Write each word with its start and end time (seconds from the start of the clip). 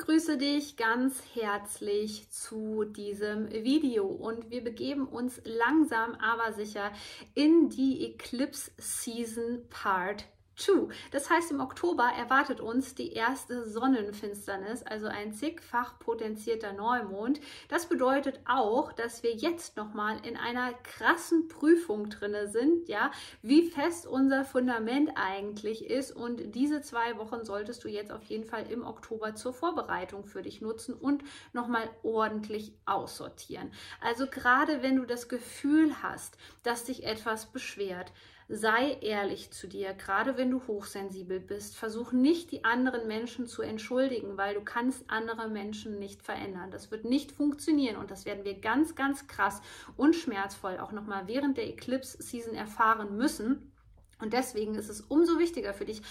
Begrüße 0.00 0.38
dich 0.38 0.78
ganz 0.78 1.22
herzlich 1.34 2.30
zu 2.30 2.84
diesem 2.84 3.50
Video. 3.50 4.06
Und 4.06 4.48
wir 4.48 4.64
begeben 4.64 5.06
uns 5.06 5.42
langsam 5.44 6.14
aber 6.14 6.54
sicher 6.54 6.90
in 7.34 7.68
die 7.68 8.06
Eclipse 8.06 8.70
Season 8.78 9.60
Part 9.68 10.24
True. 10.60 10.88
Das 11.10 11.30
heißt, 11.30 11.52
im 11.52 11.60
Oktober 11.60 12.04
erwartet 12.18 12.60
uns 12.60 12.94
die 12.94 13.14
erste 13.14 13.66
Sonnenfinsternis, 13.66 14.82
also 14.82 15.06
ein 15.06 15.32
zigfach 15.32 15.98
potenzierter 15.98 16.74
Neumond. 16.74 17.40
Das 17.68 17.86
bedeutet 17.86 18.40
auch, 18.46 18.92
dass 18.92 19.22
wir 19.22 19.34
jetzt 19.34 19.78
nochmal 19.78 20.18
in 20.26 20.36
einer 20.36 20.74
krassen 20.82 21.48
Prüfung 21.48 22.10
drin 22.10 22.36
sind, 22.48 22.88
ja, 22.88 23.10
wie 23.40 23.70
fest 23.70 24.06
unser 24.06 24.44
Fundament 24.44 25.12
eigentlich 25.14 25.86
ist. 25.86 26.12
Und 26.12 26.54
diese 26.54 26.82
zwei 26.82 27.16
Wochen 27.16 27.42
solltest 27.42 27.82
du 27.84 27.88
jetzt 27.88 28.12
auf 28.12 28.24
jeden 28.24 28.44
Fall 28.44 28.70
im 28.70 28.84
Oktober 28.84 29.34
zur 29.34 29.54
Vorbereitung 29.54 30.26
für 30.26 30.42
dich 30.42 30.60
nutzen 30.60 30.92
und 30.92 31.24
nochmal 31.54 31.88
ordentlich 32.02 32.74
aussortieren. 32.84 33.72
Also 34.02 34.26
gerade 34.26 34.82
wenn 34.82 34.96
du 34.96 35.06
das 35.06 35.30
Gefühl 35.30 36.02
hast, 36.02 36.36
dass 36.64 36.84
dich 36.84 37.04
etwas 37.04 37.46
beschwert, 37.46 38.12
sei 38.52 38.98
ehrlich 39.00 39.52
zu 39.52 39.68
dir, 39.68 39.94
gerade 39.94 40.36
wenn 40.36 40.50
du 40.50 40.66
hochsensibel 40.66 41.38
bist. 41.38 41.76
Versuch 41.76 42.10
nicht 42.10 42.50
die 42.50 42.64
anderen 42.64 43.06
Menschen 43.06 43.46
zu 43.46 43.62
entschuldigen, 43.62 44.36
weil 44.36 44.54
du 44.54 44.60
kannst 44.60 45.04
andere 45.08 45.48
Menschen 45.48 46.00
nicht 46.00 46.20
verändern. 46.20 46.72
Das 46.72 46.90
wird 46.90 47.04
nicht 47.04 47.30
funktionieren 47.30 47.96
und 47.96 48.10
das 48.10 48.24
werden 48.24 48.44
wir 48.44 48.58
ganz, 48.58 48.96
ganz 48.96 49.28
krass 49.28 49.62
und 49.96 50.16
schmerzvoll 50.16 50.78
auch 50.78 50.90
nochmal 50.90 51.28
während 51.28 51.58
der 51.58 51.68
Eclipse-Season 51.68 52.54
erfahren 52.54 53.16
müssen. 53.16 53.72
Und 54.20 54.32
deswegen 54.32 54.74
ist 54.74 54.88
es 54.88 55.00
umso 55.00 55.38
wichtiger 55.38 55.72
für 55.72 55.84
dich, 55.84 56.02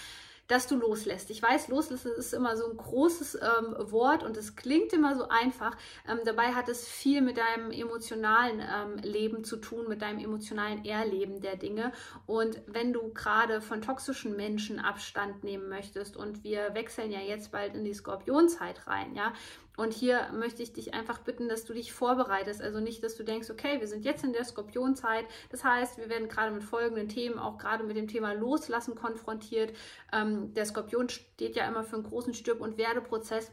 dass 0.50 0.66
du 0.66 0.76
loslässt. 0.76 1.30
Ich 1.30 1.40
weiß, 1.40 1.68
loslassen 1.68 2.10
ist 2.16 2.34
immer 2.34 2.56
so 2.56 2.68
ein 2.68 2.76
großes 2.76 3.36
ähm, 3.36 3.76
Wort 3.92 4.24
und 4.24 4.36
es 4.36 4.56
klingt 4.56 4.92
immer 4.92 5.14
so 5.16 5.28
einfach. 5.28 5.76
Ähm, 6.08 6.18
dabei 6.24 6.54
hat 6.54 6.68
es 6.68 6.88
viel 6.88 7.20
mit 7.20 7.38
deinem 7.38 7.70
emotionalen 7.70 8.60
ähm, 8.60 8.96
Leben 9.02 9.44
zu 9.44 9.58
tun, 9.58 9.88
mit 9.88 10.02
deinem 10.02 10.18
emotionalen 10.18 10.84
Erleben 10.84 11.40
der 11.40 11.56
Dinge. 11.56 11.92
Und 12.26 12.60
wenn 12.66 12.92
du 12.92 13.12
gerade 13.14 13.60
von 13.60 13.80
toxischen 13.80 14.36
Menschen 14.36 14.80
Abstand 14.80 15.44
nehmen 15.44 15.68
möchtest 15.68 16.16
und 16.16 16.42
wir 16.42 16.74
wechseln 16.74 17.12
ja 17.12 17.20
jetzt 17.20 17.52
bald 17.52 17.76
in 17.76 17.84
die 17.84 17.94
Skorpionzeit 17.94 18.88
rein, 18.88 19.14
ja, 19.14 19.32
und 19.76 19.92
hier 19.94 20.30
möchte 20.32 20.62
ich 20.62 20.72
dich 20.72 20.94
einfach 20.94 21.20
bitten, 21.20 21.48
dass 21.48 21.64
du 21.64 21.72
dich 21.72 21.92
vorbereitest. 21.92 22.60
Also 22.60 22.80
nicht, 22.80 23.02
dass 23.02 23.16
du 23.16 23.24
denkst, 23.24 23.50
okay, 23.50 23.80
wir 23.80 23.88
sind 23.88 24.04
jetzt 24.04 24.24
in 24.24 24.32
der 24.32 24.44
Skorpionzeit. 24.44 25.24
Das 25.50 25.64
heißt, 25.64 25.98
wir 25.98 26.08
werden 26.08 26.28
gerade 26.28 26.52
mit 26.52 26.62
folgenden 26.62 27.08
Themen, 27.08 27.38
auch 27.38 27.58
gerade 27.58 27.84
mit 27.84 27.96
dem 27.96 28.08
Thema 28.08 28.32
Loslassen 28.32 28.94
konfrontiert. 28.94 29.72
Ähm, 30.12 30.52
der 30.54 30.66
Skorpion 30.66 31.08
steht 31.08 31.56
ja 31.56 31.66
immer 31.66 31.84
für 31.84 31.96
einen 31.96 32.04
großen 32.04 32.34
Stirb- 32.34 32.60
und 32.60 32.78
Werdeprozess 32.78 33.50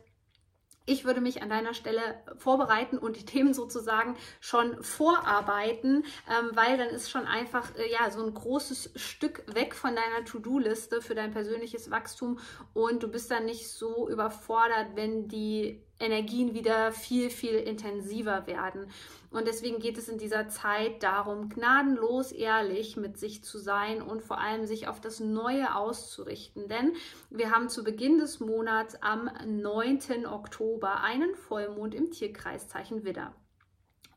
ich 0.89 1.03
würde 1.03 1.21
mich 1.21 1.43
an 1.43 1.49
deiner 1.49 1.73
Stelle 1.73 2.01
vorbereiten 2.37 2.97
und 2.97 3.17
die 3.17 3.25
Themen 3.25 3.53
sozusagen 3.53 4.15
schon 4.39 4.81
vorarbeiten, 4.81 6.05
ähm, 6.29 6.51
weil 6.53 6.77
dann 6.77 6.87
ist 6.87 7.11
schon 7.11 7.27
einfach 7.27 7.75
äh, 7.75 7.91
ja 7.91 8.09
so 8.09 8.25
ein 8.25 8.33
großes 8.33 8.91
Stück 8.95 9.43
weg 9.53 9.75
von 9.75 9.95
deiner 9.95 10.25
To-Do-Liste 10.25 11.01
für 11.01 11.13
dein 11.13 11.31
persönliches 11.31 11.91
Wachstum 11.91 12.39
und 12.73 13.03
du 13.03 13.09
bist 13.09 13.29
dann 13.29 13.45
nicht 13.45 13.69
so 13.69 14.09
überfordert, 14.09 14.95
wenn 14.95 15.27
die 15.27 15.83
Energien 15.99 16.53
wieder 16.53 16.91
viel, 16.91 17.29
viel 17.29 17.55
intensiver 17.55 18.47
werden. 18.47 18.87
Und 19.31 19.47
deswegen 19.47 19.79
geht 19.79 19.97
es 19.97 20.07
in 20.07 20.17
dieser 20.17 20.47
Zeit 20.49 21.03
darum, 21.03 21.49
gnadenlos 21.49 22.31
ehrlich 22.31 22.97
mit 22.97 23.17
sich 23.17 23.43
zu 23.43 23.57
sein 23.57 24.01
und 24.01 24.21
vor 24.21 24.39
allem 24.39 24.65
sich 24.65 24.87
auf 24.87 25.01
das 25.01 25.19
Neue 25.19 25.75
auszurichten. 25.75 26.67
Denn 26.67 26.93
wir 27.29 27.51
haben 27.51 27.69
zu 27.69 27.83
Beginn 27.83 28.19
des 28.19 28.39
Monats 28.39 29.01
am 29.01 29.29
9. 29.45 30.25
Oktober 30.25 31.01
einen 31.01 31.35
Vollmond 31.35 31.93
im 31.95 32.11
Tierkreiszeichen 32.11 33.03
Widder. 33.03 33.33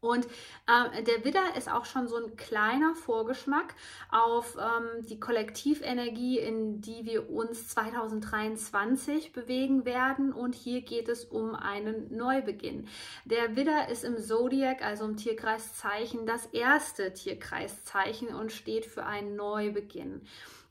Und 0.00 0.26
äh, 0.66 1.02
der 1.02 1.24
Widder 1.26 1.56
ist 1.58 1.70
auch 1.70 1.84
schon 1.84 2.08
so 2.08 2.16
ein 2.16 2.34
kleiner 2.36 2.94
Vorgeschmack 2.94 3.74
auf 4.10 4.56
ähm, 4.56 5.04
die 5.04 5.20
Kollektivenergie, 5.20 6.38
in 6.38 6.80
die 6.80 7.04
wir 7.04 7.28
uns 7.28 7.68
2023 7.68 9.34
bewegen 9.34 9.84
werden. 9.84 10.32
Und 10.32 10.54
hier 10.54 10.80
geht 10.80 11.08
es 11.10 11.24
um 11.26 11.54
einen 11.54 12.16
Neubeginn. 12.16 12.88
Der 13.26 13.56
Widder 13.56 13.90
ist 13.90 14.04
im 14.04 14.16
Zodiac, 14.16 14.82
also 14.82 15.04
im 15.04 15.18
Tierkreiszeichen, 15.18 16.24
das 16.24 16.46
erste 16.46 17.12
Tierkreiszeichen 17.12 18.28
und 18.28 18.52
steht 18.52 18.86
für 18.86 19.04
einen 19.04 19.36
Neubeginn. 19.36 20.22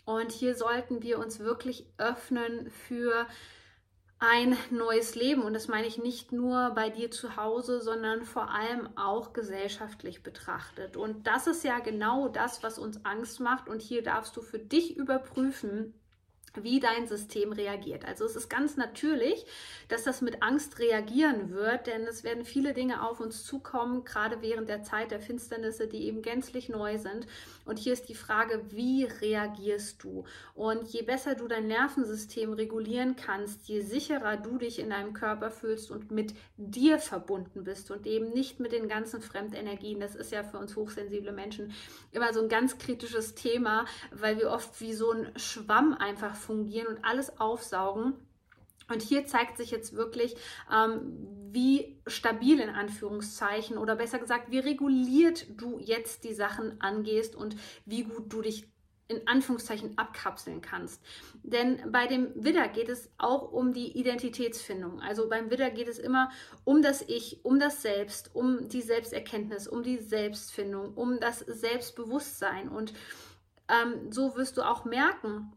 Und 0.06 0.32
hier 0.32 0.56
sollten 0.56 1.04
wir 1.04 1.20
uns 1.20 1.40
wirklich 1.40 1.86
öffnen 2.00 2.72
für 2.72 3.28
ein 4.20 4.58
neues 4.70 5.16
Leben. 5.16 5.42
Und 5.44 5.54
das 5.54 5.68
meine 5.68 5.88
ich 5.88 5.98
nicht 5.98 6.32
nur 6.32 6.72
bei 6.72 6.90
dir 6.90 7.10
zu 7.10 7.38
Hause, 7.38 7.82
sondern 7.82 8.24
vor 8.24 8.52
allem 8.52 8.90
auch 8.98 9.34
gesellschaftlich 9.34 10.24
betrachtet. 10.24 10.98
Und 10.98 11.26
das 11.26 11.48
ist 11.48 11.64
ja 11.64 11.80
genau 11.80 12.28
das, 12.28 12.62
was 12.62 12.78
uns 12.78 13.06
Angst 13.06 13.40
macht. 13.40 13.70
Und 13.70 13.82
hier 13.82 14.04
darfst 14.04 14.36
du 14.36 14.42
für 14.42 14.60
dich 14.60 14.98
überprüfen, 14.98 15.94
wie 16.56 16.80
dein 16.80 17.08
System 17.08 17.52
reagiert. 17.52 18.06
Also 18.06 18.26
es 18.26 18.36
ist 18.36 18.50
ganz 18.50 18.76
natürlich, 18.76 19.46
dass 19.88 20.04
das 20.04 20.22
mit 20.22 20.42
Angst 20.42 20.80
reagieren 20.80 21.52
wird, 21.52 21.88
denn 21.88 22.08
es 22.08 22.24
werden 22.24 22.44
viele 22.44 22.74
Dinge 22.74 23.08
auf 23.08 23.20
uns 23.20 23.46
zukommen, 23.46 24.04
gerade 24.04 24.42
während 24.42 24.70
der 24.70 24.84
Zeit 24.84 25.12
der 25.12 25.20
Finsternisse, 25.20 25.88
die 25.88 26.06
eben 26.06 26.22
gänzlich 26.22 26.70
neu 26.70 26.98
sind. 26.98 27.28
Und 27.70 27.78
hier 27.78 27.94
ist 27.94 28.10
die 28.10 28.16
Frage, 28.16 28.64
wie 28.72 29.04
reagierst 29.04 30.04
du? 30.04 30.26
Und 30.56 30.88
je 30.88 31.04
besser 31.04 31.36
du 31.36 31.48
dein 31.48 31.68
Nervensystem 31.68 32.54
regulieren 32.54 33.16
kannst, 33.16 33.68
je 33.68 33.82
sicherer 33.82 34.38
du 34.38 34.58
dich 34.58 34.80
in 34.80 34.90
deinem 34.90 35.14
Körper 35.14 35.52
fühlst 35.52 35.92
und 35.92 36.10
mit 36.10 36.34
dir 36.58 36.98
verbunden 36.98 37.64
bist 37.64 37.92
und 37.92 38.08
eben 38.08 38.32
nicht 38.32 38.60
mit 38.60 38.72
den 38.72 38.88
ganzen 38.88 39.22
Fremdenergien. 39.22 40.00
Das 40.00 40.16
ist 40.16 40.32
ja 40.32 40.44
für 40.44 40.58
uns 40.58 40.76
hochsensible 40.76 41.32
Menschen 41.32 41.72
immer 42.12 42.34
so 42.34 42.42
ein 42.42 42.50
ganz 42.50 42.80
kritisches 42.80 43.36
Thema, 43.36 43.86
weil 44.12 44.40
wir 44.40 44.50
oft 44.50 44.82
wie 44.82 44.94
so 44.94 45.12
ein 45.12 45.32
Schwamm 45.36 45.94
einfach 45.94 46.36
fungieren 46.36 46.88
und 46.88 47.06
alles 47.06 47.40
aufsaugen. 47.40 48.16
Und 48.90 49.02
hier 49.02 49.26
zeigt 49.26 49.58
sich 49.58 49.72
jetzt 49.72 49.94
wirklich, 49.94 50.36
ähm, 50.74 51.18
wie 51.52 52.00
stabil 52.08 52.60
in 52.60 52.70
Anführungszeichen 52.70 53.78
oder 53.78 53.96
besser 53.96 54.20
gesagt, 54.20 54.52
wie 54.52 54.60
reguliert 54.60 55.46
du 55.60 55.80
jetzt 55.80 56.24
die 56.24 56.34
Sachen 56.34 56.80
angehst 56.82 57.36
und 57.36 57.56
wie 57.86 58.04
gut 58.04 58.32
du 58.32 58.42
dich 58.42 58.68
in 59.10 59.28
Anführungszeichen 59.28 59.98
abkapseln 59.98 60.62
kannst. 60.62 61.02
Denn 61.42 61.92
bei 61.92 62.06
dem 62.06 62.32
Widder 62.36 62.68
geht 62.68 62.90
es 62.90 63.10
auch 63.18 63.52
um 63.52 63.74
die 63.74 63.98
Identitätsfindung. 63.98 65.02
Also 65.02 65.28
beim 65.28 65.50
Widder 65.50 65.72
geht 65.72 65.88
es 65.88 65.98
immer 65.98 66.30
um 66.64 66.84
das 66.84 67.02
Ich, 67.02 67.44
um 67.44 67.60
das 67.60 67.82
Selbst, 67.82 68.30
um 68.36 68.70
die 68.70 68.84
Selbsterkenntnis, 68.84 69.68
um 69.68 69.82
die 69.82 69.98
Selbstfindung, 69.98 70.94
um 70.94 71.20
das 71.20 71.40
Selbstbewusstsein. 71.40 72.70
Und 72.70 72.94
ähm, 73.68 74.12
so 74.12 74.36
wirst 74.36 74.58
du 74.58 74.62
auch 74.62 74.86
merken, 74.86 75.54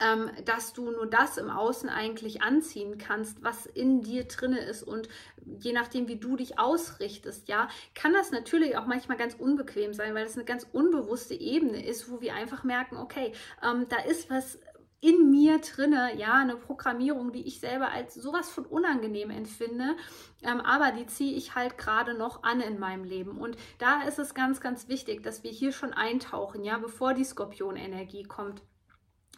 ähm, 0.00 0.30
dass 0.44 0.72
du 0.72 0.90
nur 0.90 1.06
das 1.06 1.38
im 1.38 1.50
Außen 1.50 1.88
eigentlich 1.88 2.42
anziehen 2.42 2.98
kannst, 2.98 3.42
was 3.42 3.66
in 3.66 4.02
dir 4.02 4.24
drinne 4.24 4.60
ist 4.60 4.82
und 4.82 5.08
je 5.44 5.72
nachdem, 5.72 6.08
wie 6.08 6.16
du 6.16 6.36
dich 6.36 6.58
ausrichtest, 6.58 7.48
ja, 7.48 7.68
kann 7.94 8.12
das 8.12 8.30
natürlich 8.30 8.76
auch 8.76 8.86
manchmal 8.86 9.18
ganz 9.18 9.34
unbequem 9.34 9.92
sein, 9.92 10.14
weil 10.14 10.26
es 10.26 10.36
eine 10.36 10.44
ganz 10.44 10.66
unbewusste 10.72 11.34
Ebene 11.34 11.84
ist, 11.84 12.10
wo 12.10 12.20
wir 12.20 12.34
einfach 12.34 12.64
merken, 12.64 12.96
okay, 12.96 13.32
ähm, 13.62 13.86
da 13.88 13.98
ist 13.98 14.30
was 14.30 14.58
in 15.04 15.30
mir 15.30 15.58
drinne, 15.58 16.16
ja, 16.16 16.32
eine 16.32 16.56
Programmierung, 16.56 17.30
die 17.30 17.46
ich 17.46 17.60
selber 17.60 17.90
als 17.90 18.14
sowas 18.14 18.48
von 18.48 18.64
unangenehm 18.64 19.28
empfinde, 19.28 19.96
ähm, 20.42 20.62
aber 20.62 20.92
die 20.92 21.04
ziehe 21.04 21.36
ich 21.36 21.54
halt 21.54 21.76
gerade 21.76 22.14
noch 22.14 22.42
an 22.42 22.62
in 22.62 22.78
meinem 22.78 23.04
Leben. 23.04 23.36
Und 23.36 23.58
da 23.78 24.02
ist 24.04 24.18
es 24.18 24.32
ganz, 24.32 24.62
ganz 24.62 24.88
wichtig, 24.88 25.22
dass 25.22 25.42
wir 25.42 25.50
hier 25.50 25.72
schon 25.72 25.92
eintauchen, 25.92 26.64
ja, 26.64 26.78
bevor 26.78 27.12
die 27.12 27.24
Skorpionenergie 27.24 28.22
kommt 28.22 28.62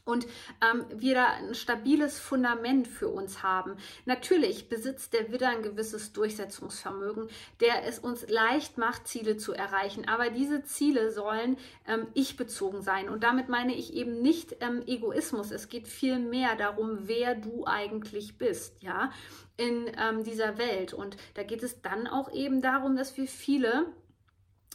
und 0.06 0.26
ähm, 0.62 0.86
wir 0.94 1.14
da 1.14 1.26
ein 1.26 1.54
stabiles 1.54 2.18
Fundament 2.18 2.88
für 2.88 3.08
uns 3.08 3.42
haben. 3.42 3.76
Natürlich 4.06 4.68
besitzt 4.68 5.12
der 5.12 5.32
Widder 5.32 5.48
ein 5.48 5.62
gewisses 5.62 6.12
Durchsetzungsvermögen, 6.12 7.28
der 7.60 7.84
es 7.86 7.98
uns 7.98 8.26
leicht 8.30 8.78
macht, 8.78 9.08
Ziele 9.08 9.36
zu 9.36 9.52
erreichen. 9.52 10.08
Aber 10.08 10.30
diese 10.30 10.62
Ziele 10.62 11.10
sollen 11.10 11.58
ähm, 11.86 12.06
ich-bezogen 12.14 12.82
sein. 12.82 13.08
Und 13.08 13.24
damit 13.24 13.48
meine 13.48 13.74
ich 13.74 13.94
eben 13.94 14.22
nicht 14.22 14.56
ähm, 14.60 14.82
Egoismus. 14.86 15.50
Es 15.50 15.68
geht 15.68 15.88
viel 15.88 16.20
mehr 16.20 16.54
darum, 16.54 17.00
wer 17.02 17.34
du 17.34 17.66
eigentlich 17.66 18.38
bist, 18.38 18.80
ja, 18.80 19.10
in 19.56 19.90
ähm, 19.98 20.22
dieser 20.22 20.56
Welt. 20.56 20.94
Und 20.94 21.16
da 21.34 21.42
geht 21.42 21.64
es 21.64 21.82
dann 21.82 22.06
auch 22.06 22.32
eben 22.32 22.62
darum, 22.62 22.96
dass 22.96 23.16
wir 23.16 23.26
viele 23.26 23.86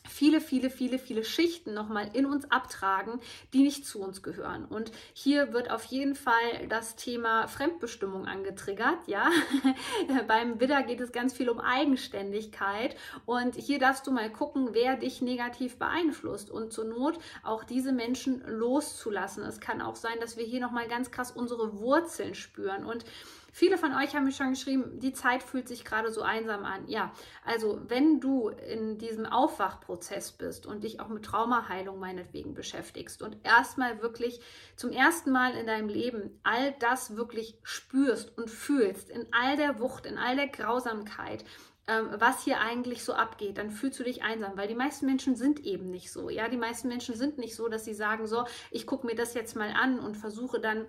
viele, 0.08 0.42
viele, 0.42 0.70
viele, 0.70 1.00
viele 1.00 1.24
Schichten 1.24 1.74
nochmal 1.74 2.10
in 2.14 2.26
uns 2.26 2.50
abtragen, 2.52 3.20
die 3.54 3.64
nicht 3.64 3.86
zu 3.86 4.02
uns 4.02 4.24
gehören. 4.24 4.66
Und 4.66 4.92
hier 5.14 5.54
wird 5.54 5.70
auf 5.72 5.84
jeden 5.86 6.16
Fall 6.16 6.68
das 6.70 6.96
Thema 6.96 7.48
Fremdbestimmung 7.48 8.26
angetriggert. 8.26 9.08
Ja, 9.08 9.30
beim 10.28 10.60
Widder 10.60 10.84
geht 10.84 11.02
es 11.02 11.12
ganz 11.12 11.34
viel 11.34 11.50
um 11.50 11.60
Eigenständigkeit. 11.60 12.96
Und 13.26 13.56
hier 13.56 13.80
darfst 13.80 14.08
du 14.08 14.12
mal 14.12 14.32
gucken, 14.32 14.70
wer 14.74 14.96
dich 14.96 15.22
negativ 15.22 15.78
beeinflusst 15.78 16.50
und 16.50 16.74
zur 16.74 16.86
Not 16.86 17.20
auch 17.44 17.64
diese 17.64 17.92
Menschen 17.92 18.44
loszulassen. 18.48 19.44
Es 19.44 19.60
kann 19.60 19.82
auch 19.82 19.96
sein, 19.96 20.20
dass 20.20 20.38
wir 20.38 20.46
hier 20.46 20.62
nochmal 20.62 20.88
ganz 20.88 21.12
krass 21.12 21.32
unsere 21.32 21.80
Wurzeln 21.80 22.36
spüren 22.36 22.86
und 22.86 23.06
Viele 23.52 23.78
von 23.78 23.94
euch 23.94 24.16
haben 24.16 24.24
mir 24.24 24.32
schon 24.32 24.52
geschrieben, 24.52 25.00
die 25.00 25.14
Zeit 25.14 25.44
fühlt 25.44 25.68
sich 25.68 25.84
gerade 25.84 26.12
so 26.12 26.22
einsam 26.22 26.64
an. 26.64 26.88
Ja, 26.88 27.12
also 27.46 27.82
wenn 27.88 28.20
du 28.20 28.50
in 28.50 28.98
diesem 28.98 29.26
Aufwachprozess 29.26 30.32
bist 30.32 30.66
und 30.66 30.84
dich 30.84 31.00
auch 31.00 31.10
mit 31.10 31.26
Traumaheilung 31.26 32.00
meinetwegen 32.00 32.54
beschäftigst 32.54 33.22
und 33.22 33.38
erstmal 33.44 34.02
wirklich 34.02 34.40
zum 34.76 34.92
ersten 34.92 35.32
Mal 35.32 35.56
in 35.56 35.68
deinem 35.68 35.90
Leben 35.90 36.40
all 36.44 36.74
das 36.80 37.16
wirklich 37.16 37.58
spürst 37.64 38.38
und 38.38 38.50
fühlst, 38.50 39.10
in 39.10 39.28
all 39.32 39.58
der 39.58 39.80
Wucht, 39.80 40.06
in 40.06 40.18
all 40.18 40.36
der 40.36 40.48
Grausamkeit, 40.48 41.44
ähm, 41.88 42.10
was 42.20 42.44
hier 42.44 42.62
eigentlich 42.62 43.04
so 43.04 43.14
abgeht, 43.14 43.58
dann 43.58 43.72
fühlst 43.72 44.00
du 44.00 44.04
dich 44.04 44.24
einsam, 44.24 44.56
weil 44.56 44.68
die 44.68 44.76
meisten 44.76 45.06
Menschen 45.06 45.36
sind 45.36 45.60
eben 45.66 45.90
nicht 45.90 46.12
so. 46.12 46.30
Ja, 46.30 46.48
die 46.48 46.58
meisten 46.58 46.88
Menschen 46.88 47.16
sind 47.16 47.38
nicht 47.38 47.56
so, 47.56 47.68
dass 47.68 47.86
sie 47.86 47.94
sagen, 47.94 48.28
so, 48.28 48.46
ich 48.70 48.86
gucke 48.86 49.06
mir 49.08 49.16
das 49.16 49.34
jetzt 49.34 49.56
mal 49.56 49.74
an 49.74 50.00
und 50.00 50.16
versuche 50.16 50.60
dann 50.60 50.86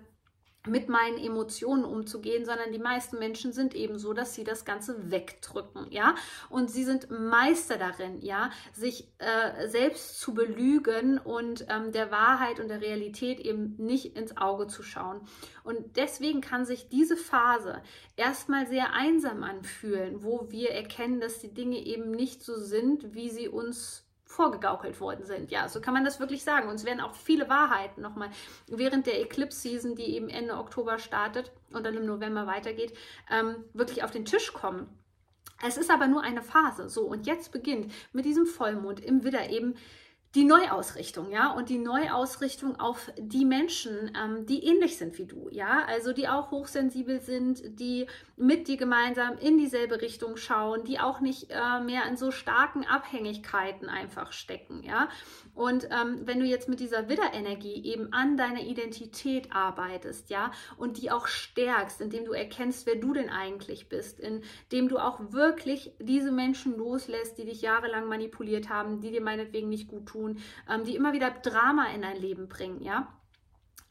mit 0.67 0.87
meinen 0.87 1.17
Emotionen 1.17 1.83
umzugehen, 1.83 2.45
sondern 2.45 2.71
die 2.71 2.79
meisten 2.79 3.19
Menschen 3.19 3.51
sind 3.51 3.75
eben 3.75 3.99
so, 3.99 4.13
dass 4.13 4.33
sie 4.33 4.43
das 4.43 4.63
Ganze 4.63 5.11
wegdrücken, 5.11 5.87
ja. 5.91 6.15
Und 6.49 6.71
sie 6.71 6.85
sind 6.85 7.09
Meister 7.09 7.77
darin, 7.77 8.21
ja, 8.21 8.49
sich 8.71 9.09
äh, 9.17 9.67
selbst 9.67 10.19
zu 10.19 10.33
belügen 10.33 11.17
und 11.17 11.65
ähm, 11.69 11.91
der 11.91 12.11
Wahrheit 12.11 12.59
und 12.59 12.69
der 12.69 12.81
Realität 12.81 13.39
eben 13.39 13.75
nicht 13.77 14.15
ins 14.15 14.37
Auge 14.37 14.67
zu 14.67 14.83
schauen. 14.83 15.21
Und 15.63 15.97
deswegen 15.97 16.41
kann 16.41 16.65
sich 16.65 16.87
diese 16.87 17.17
Phase 17.17 17.81
erstmal 18.15 18.65
sehr 18.67 18.93
einsam 18.93 19.43
anfühlen, 19.43 20.23
wo 20.23 20.47
wir 20.49 20.71
erkennen, 20.71 21.19
dass 21.19 21.39
die 21.39 21.53
Dinge 21.53 21.79
eben 21.79 22.11
nicht 22.11 22.41
so 22.43 22.55
sind, 22.55 23.13
wie 23.13 23.29
sie 23.29 23.49
uns 23.49 24.05
vorgegaukelt 24.33 24.99
worden 24.99 25.25
sind. 25.25 25.51
Ja, 25.51 25.69
so 25.69 25.79
kann 25.79 25.93
man 25.93 26.03
das 26.03 26.19
wirklich 26.19 26.43
sagen. 26.43 26.67
Und 26.67 26.75
es 26.75 26.85
werden 26.85 26.99
auch 26.99 27.13
viele 27.13 27.47
Wahrheiten 27.49 28.01
nochmal 28.01 28.29
während 28.67 29.05
der 29.05 29.21
Eclipse-Season, 29.21 29.95
die 29.95 30.15
eben 30.15 30.29
Ende 30.29 30.55
Oktober 30.55 30.97
startet 30.97 31.51
und 31.71 31.85
dann 31.85 31.95
im 31.95 32.05
November 32.05 32.47
weitergeht, 32.47 32.93
ähm, 33.31 33.63
wirklich 33.73 34.03
auf 34.03 34.11
den 34.11 34.25
Tisch 34.25 34.51
kommen. 34.53 34.87
Es 35.65 35.77
ist 35.77 35.91
aber 35.91 36.07
nur 36.07 36.23
eine 36.23 36.41
Phase. 36.41 36.89
So, 36.89 37.03
und 37.03 37.25
jetzt 37.25 37.51
beginnt 37.51 37.91
mit 38.11 38.25
diesem 38.25 38.45
Vollmond 38.45 38.99
im 38.99 39.23
Widder 39.23 39.49
eben 39.49 39.75
die 40.35 40.45
Neuausrichtung, 40.45 41.31
ja, 41.31 41.51
und 41.51 41.69
die 41.69 41.77
Neuausrichtung 41.77 42.79
auf 42.79 43.11
die 43.19 43.45
Menschen, 43.45 44.11
ähm, 44.19 44.47
die 44.47 44.65
ähnlich 44.65 44.97
sind 44.97 45.19
wie 45.19 45.25
du, 45.25 45.47
ja, 45.51 45.85
also 45.85 46.11
die 46.11 46.27
auch 46.27 46.49
hochsensibel 46.49 47.21
sind, 47.21 47.79
die 47.79 48.07
mit 48.35 48.67
dir 48.67 48.77
gemeinsam 48.77 49.37
in 49.37 49.59
dieselbe 49.59 50.01
Richtung 50.01 50.37
schauen, 50.37 50.83
die 50.85 50.99
auch 50.99 51.19
nicht 51.19 51.51
äh, 51.51 51.79
mehr 51.81 52.07
in 52.07 52.17
so 52.17 52.31
starken 52.31 52.83
Abhängigkeiten 52.83 53.89
einfach 53.89 54.31
stecken, 54.31 54.81
ja. 54.81 55.07
Und 55.53 55.87
ähm, 55.91 56.21
wenn 56.25 56.39
du 56.39 56.45
jetzt 56.47 56.67
mit 56.67 56.79
dieser 56.79 57.09
Widderenergie 57.09 57.85
eben 57.85 58.11
an 58.11 58.35
deiner 58.35 58.61
Identität 58.61 59.53
arbeitest, 59.53 60.31
ja, 60.31 60.51
und 60.77 60.99
die 60.99 61.11
auch 61.11 61.27
stärkst, 61.27 62.01
indem 62.01 62.25
du 62.25 62.31
erkennst, 62.31 62.87
wer 62.87 62.95
du 62.95 63.13
denn 63.13 63.29
eigentlich 63.29 63.87
bist, 63.87 64.19
indem 64.19 64.89
du 64.89 64.97
auch 64.97 65.31
wirklich 65.31 65.91
diese 65.99 66.31
Menschen 66.31 66.75
loslässt, 66.75 67.37
die 67.37 67.45
dich 67.45 67.61
jahrelang 67.61 68.07
manipuliert 68.07 68.69
haben, 68.69 68.99
die 68.99 69.11
dir 69.11 69.21
meinetwegen 69.21 69.69
nicht 69.69 69.87
gut 69.87 70.07
tun, 70.07 70.22
tun, 70.23 70.41
ähm, 70.69 70.83
die 70.83 70.95
immer 70.95 71.13
wieder 71.13 71.31
Drama 71.31 71.87
in 71.93 72.01
dein 72.01 72.17
Leben 72.17 72.47
bringen, 72.47 72.81
ja? 72.81 73.07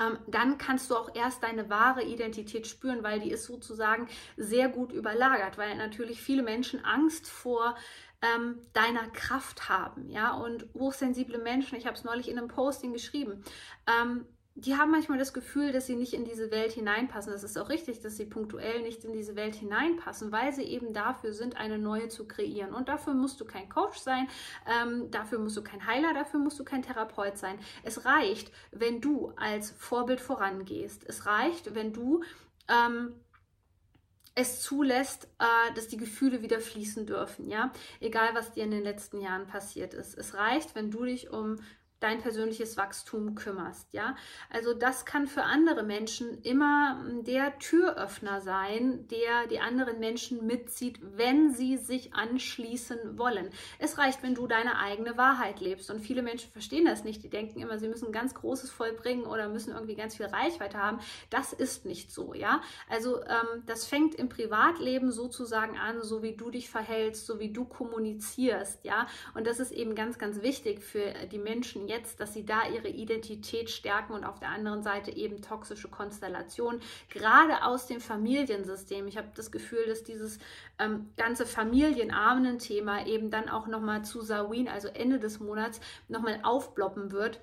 Ähm, 0.00 0.18
dann 0.26 0.58
kannst 0.58 0.90
du 0.90 0.96
auch 0.96 1.14
erst 1.14 1.42
deine 1.42 1.68
wahre 1.68 2.02
Identität 2.02 2.66
spüren, 2.66 3.02
weil 3.02 3.20
die 3.20 3.30
ist 3.30 3.44
sozusagen 3.44 4.08
sehr 4.36 4.68
gut 4.68 4.92
überlagert, 4.92 5.58
weil 5.58 5.76
natürlich 5.76 6.20
viele 6.20 6.42
Menschen 6.42 6.84
Angst 6.84 7.28
vor 7.28 7.76
ähm, 8.22 8.58
deiner 8.72 9.08
Kraft 9.10 9.68
haben, 9.68 10.08
ja, 10.08 10.32
und 10.32 10.66
hochsensible 10.74 11.38
Menschen, 11.38 11.76
ich 11.76 11.86
habe 11.86 11.96
es 11.96 12.04
neulich 12.04 12.28
in 12.28 12.38
einem 12.38 12.48
Posting 12.48 12.92
geschrieben, 12.92 13.44
ähm, 13.86 14.26
die 14.54 14.76
haben 14.76 14.90
manchmal 14.90 15.18
das 15.18 15.32
Gefühl, 15.32 15.72
dass 15.72 15.86
sie 15.86 15.96
nicht 15.96 16.12
in 16.12 16.24
diese 16.24 16.50
Welt 16.50 16.72
hineinpassen. 16.72 17.32
Das 17.32 17.42
ist 17.42 17.56
auch 17.56 17.70
richtig, 17.70 18.00
dass 18.00 18.16
sie 18.16 18.26
punktuell 18.26 18.82
nicht 18.82 19.02
in 19.04 19.12
diese 19.12 19.34
Welt 19.34 19.54
hineinpassen, 19.54 20.30
weil 20.30 20.52
sie 20.52 20.64
eben 20.64 20.92
dafür 20.92 21.32
sind, 21.32 21.56
eine 21.56 21.78
neue 21.78 22.08
zu 22.08 22.28
kreieren. 22.28 22.74
Und 22.74 22.88
dafür 22.88 23.14
musst 23.14 23.40
du 23.40 23.46
kein 23.46 23.68
Coach 23.70 23.98
sein, 23.98 24.28
ähm, 24.66 25.10
dafür 25.10 25.38
musst 25.38 25.56
du 25.56 25.62
kein 25.62 25.86
Heiler, 25.86 26.12
dafür 26.12 26.38
musst 26.38 26.60
du 26.60 26.64
kein 26.64 26.82
Therapeut 26.82 27.38
sein. 27.38 27.58
Es 27.82 28.04
reicht, 28.04 28.52
wenn 28.72 29.00
du 29.00 29.32
als 29.36 29.70
Vorbild 29.70 30.20
vorangehst. 30.20 31.04
Es 31.08 31.24
reicht, 31.24 31.74
wenn 31.74 31.94
du 31.94 32.22
ähm, 32.68 33.14
es 34.34 34.60
zulässt, 34.60 35.28
äh, 35.38 35.74
dass 35.74 35.88
die 35.88 35.96
Gefühle 35.96 36.42
wieder 36.42 36.60
fließen 36.60 37.06
dürfen, 37.06 37.48
ja, 37.48 37.72
egal 38.00 38.34
was 38.34 38.52
dir 38.52 38.64
in 38.64 38.70
den 38.70 38.82
letzten 38.82 39.20
Jahren 39.20 39.46
passiert 39.46 39.94
ist. 39.94 40.16
Es 40.16 40.34
reicht, 40.34 40.74
wenn 40.74 40.90
du 40.90 41.04
dich 41.04 41.30
um 41.30 41.58
dein 42.02 42.20
persönliches 42.20 42.76
Wachstum 42.76 43.34
kümmerst, 43.34 43.92
ja? 43.92 44.16
Also 44.50 44.74
das 44.74 45.04
kann 45.04 45.26
für 45.26 45.44
andere 45.44 45.82
Menschen 45.82 46.42
immer 46.42 47.00
hm, 47.04 47.24
der 47.24 47.58
Türöffner 47.58 48.40
sein, 48.40 49.06
der 49.08 49.46
die 49.48 49.60
anderen 49.60 50.00
Menschen 50.00 50.46
mitzieht, 50.46 50.98
wenn 51.16 51.52
sie 51.52 51.76
sich 51.76 52.14
anschließen 52.14 53.18
wollen. 53.18 53.50
Es 53.78 53.98
reicht, 53.98 54.22
wenn 54.22 54.34
du 54.34 54.46
deine 54.46 54.78
eigene 54.78 55.16
Wahrheit 55.16 55.60
lebst 55.60 55.90
und 55.90 56.00
viele 56.00 56.22
Menschen 56.22 56.50
verstehen 56.50 56.84
das 56.84 57.04
nicht. 57.04 57.22
Die 57.22 57.30
denken 57.30 57.60
immer, 57.60 57.78
sie 57.78 57.88
müssen 57.88 58.12
ganz 58.12 58.34
Großes 58.34 58.70
vollbringen 58.70 59.24
oder 59.24 59.48
müssen 59.48 59.72
irgendwie 59.72 59.94
ganz 59.94 60.16
viel 60.16 60.26
Reichweite 60.26 60.78
haben. 60.78 60.98
Das 61.30 61.52
ist 61.52 61.84
nicht 61.84 62.10
so, 62.10 62.34
ja? 62.34 62.62
Also 62.88 63.22
ähm, 63.22 63.62
das 63.66 63.86
fängt 63.86 64.14
im 64.14 64.28
Privatleben 64.28 65.12
sozusagen 65.12 65.78
an, 65.78 66.02
so 66.02 66.22
wie 66.22 66.36
du 66.36 66.50
dich 66.50 66.70
verhältst, 66.70 67.26
so 67.26 67.38
wie 67.38 67.52
du 67.52 67.64
kommunizierst, 67.64 68.84
ja? 68.84 69.06
Und 69.34 69.46
das 69.46 69.60
ist 69.60 69.72
eben 69.72 69.94
ganz, 69.94 70.18
ganz 70.18 70.42
wichtig 70.42 70.82
für 70.82 71.12
die 71.30 71.38
Menschen 71.38 71.88
jetzt, 71.92 72.20
dass 72.20 72.32
sie 72.32 72.44
da 72.44 72.66
ihre 72.68 72.88
Identität 72.88 73.70
stärken 73.70 74.14
und 74.14 74.24
auf 74.24 74.40
der 74.40 74.48
anderen 74.48 74.82
Seite 74.82 75.10
eben 75.10 75.42
toxische 75.42 75.88
Konstellationen, 75.88 76.80
gerade 77.10 77.64
aus 77.64 77.86
dem 77.86 78.00
Familiensystem. 78.00 79.06
Ich 79.06 79.18
habe 79.18 79.28
das 79.36 79.52
Gefühl, 79.52 79.84
dass 79.86 80.02
dieses 80.02 80.38
ähm, 80.78 81.10
ganze 81.16 81.46
Familienarmen-Thema 81.46 83.06
eben 83.06 83.30
dann 83.30 83.48
auch 83.48 83.66
nochmal 83.66 84.04
zu 84.04 84.22
Sawin, 84.22 84.68
also 84.68 84.88
Ende 84.88 85.18
des 85.18 85.38
Monats, 85.40 85.80
nochmal 86.08 86.40
aufploppen 86.42 87.12
wird 87.12 87.40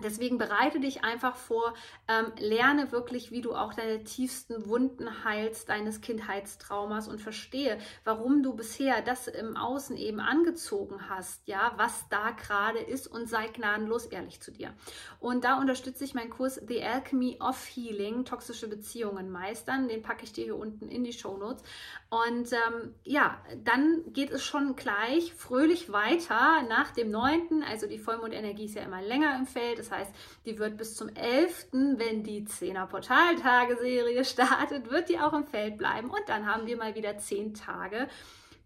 Deswegen 0.00 0.38
bereite 0.38 0.78
dich 0.78 1.02
einfach 1.02 1.34
vor, 1.34 1.74
ähm, 2.06 2.32
lerne 2.38 2.92
wirklich, 2.92 3.32
wie 3.32 3.40
du 3.40 3.54
auch 3.54 3.74
deine 3.74 4.04
tiefsten 4.04 4.68
Wunden 4.68 5.24
heilst, 5.24 5.68
deines 5.68 6.00
Kindheitstraumas 6.00 7.08
und 7.08 7.20
verstehe, 7.20 7.78
warum 8.04 8.44
du 8.44 8.54
bisher 8.54 9.02
das 9.02 9.26
im 9.26 9.56
Außen 9.56 9.96
eben 9.96 10.20
angezogen 10.20 11.08
hast, 11.08 11.48
ja, 11.48 11.72
was 11.76 12.08
da 12.10 12.30
gerade 12.30 12.78
ist 12.78 13.08
und 13.08 13.28
sei 13.28 13.48
gnadenlos 13.48 14.06
ehrlich 14.06 14.40
zu 14.40 14.52
dir. 14.52 14.72
Und 15.18 15.42
da 15.42 15.58
unterstütze 15.58 16.04
ich 16.04 16.14
meinen 16.14 16.30
Kurs 16.30 16.60
The 16.66 16.84
Alchemy 16.84 17.38
of 17.40 17.66
Healing, 17.66 18.24
toxische 18.24 18.68
Beziehungen 18.68 19.30
meistern. 19.30 19.88
Den 19.88 20.02
packe 20.02 20.22
ich 20.22 20.32
dir 20.32 20.44
hier 20.44 20.56
unten 20.56 20.88
in 20.88 21.02
die 21.02 21.12
Show 21.12 21.36
Notes. 21.36 21.64
Und 22.08 22.52
ähm, 22.52 22.94
ja, 23.02 23.42
dann 23.64 24.04
geht 24.12 24.30
es 24.30 24.44
schon 24.44 24.76
gleich 24.76 25.34
fröhlich 25.34 25.90
weiter 25.92 26.62
nach 26.68 26.92
dem 26.92 27.10
9., 27.10 27.64
also 27.68 27.86
die 27.86 27.98
Vollmondenergie 27.98 28.66
ist 28.66 28.76
ja 28.76 28.82
immer 28.82 29.02
länger 29.02 29.36
im 29.36 29.46
Feld, 29.46 29.87
das 29.88 29.98
heißt, 29.98 30.12
die 30.44 30.58
wird 30.58 30.76
bis 30.76 30.96
zum 30.96 31.08
11., 31.08 31.68
wenn 31.72 32.22
die 32.22 32.46
10er 32.46 32.86
Portaltage-Serie 32.86 34.24
startet, 34.24 34.90
wird 34.90 35.08
die 35.08 35.18
auch 35.18 35.32
im 35.32 35.46
Feld 35.46 35.78
bleiben 35.78 36.10
und 36.10 36.28
dann 36.28 36.46
haben 36.46 36.66
wir 36.66 36.76
mal 36.76 36.94
wieder 36.94 37.18
10 37.18 37.54
Tage 37.54 38.08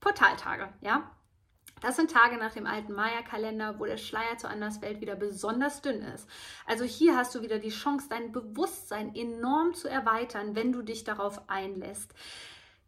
Portaltage, 0.00 0.69
ja. 0.81 1.11
Das 1.81 1.97
sind 1.97 2.12
Tage 2.12 2.37
nach 2.37 2.52
dem 2.52 2.67
alten 2.67 2.93
Maya-Kalender, 2.93 3.81
wo 3.81 3.87
der 3.87 3.97
Schleier 3.97 4.38
zur 4.38 4.50
Anderswelt 4.50 5.00
wieder 5.00 5.17
besonders 5.17 5.83
dünn 5.83 6.00
ist. 6.02 6.29
Also 6.64 6.85
hier 6.85 7.17
hast 7.17 7.35
du 7.35 7.43
wieder 7.43 7.59
die 7.59 7.71
Chance, 7.71 8.07
dein 8.09 8.31
Bewusstsein 8.31 9.12
enorm 9.17 9.75
zu 9.75 9.88
erweitern, 9.88 10.55
wenn 10.55 10.73
du 10.73 10.83
dich 10.83 11.02
darauf 11.02 11.49
einlässt. 11.49 12.14